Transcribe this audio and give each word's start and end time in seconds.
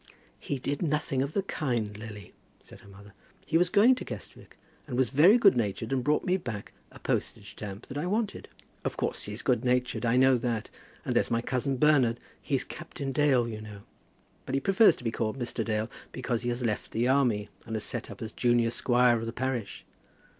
"He 0.39 0.57
did 0.57 0.81
nothing 0.81 1.21
of 1.21 1.33
the 1.33 1.43
kind, 1.43 1.95
Lily," 1.95 2.33
said 2.59 2.79
her 2.79 2.87
mother. 2.89 3.13
"He 3.45 3.55
was 3.55 3.69
going 3.69 3.93
to 3.93 4.03
Guestwick, 4.03 4.57
and 4.87 4.97
was 4.97 5.11
very 5.11 5.37
good 5.37 5.55
natured, 5.55 5.93
and 5.93 6.03
brought 6.03 6.25
me 6.25 6.37
back 6.37 6.71
a 6.91 6.97
postage 6.97 7.51
stamp 7.51 7.85
that 7.85 7.99
I 7.99 8.07
wanted." 8.07 8.47
"Of 8.83 8.97
course 8.97 9.21
he's 9.25 9.43
good 9.43 9.63
natured, 9.63 10.03
I 10.03 10.17
know 10.17 10.37
that. 10.39 10.71
And 11.05 11.15
there's 11.15 11.29
my 11.29 11.43
cousin 11.43 11.77
Bernard. 11.77 12.19
He's 12.41 12.63
Captain 12.63 13.11
Dale, 13.11 13.47
you 13.47 13.61
know. 13.61 13.83
But 14.47 14.55
he 14.55 14.59
prefers 14.59 14.95
to 14.95 15.03
be 15.03 15.11
called 15.11 15.37
Mr. 15.37 15.63
Dale, 15.63 15.87
because 16.11 16.41
he 16.41 16.49
has 16.49 16.65
left 16.65 16.93
the 16.93 17.07
army, 17.07 17.49
and 17.67 17.75
has 17.75 17.83
set 17.83 18.09
up 18.09 18.23
as 18.23 18.31
junior 18.31 18.71
squire 18.71 19.19
of 19.19 19.27
the 19.27 19.31
parish. 19.31 19.85